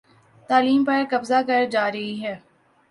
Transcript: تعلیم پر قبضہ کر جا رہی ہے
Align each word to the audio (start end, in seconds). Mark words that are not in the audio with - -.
تعلیم 0.49 0.83
پر 0.85 1.03
قبضہ 1.11 1.41
کر 1.47 1.65
جا 1.71 1.91
رہی 1.91 2.21
ہے 2.23 2.35